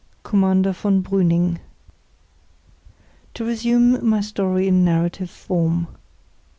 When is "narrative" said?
4.83-5.29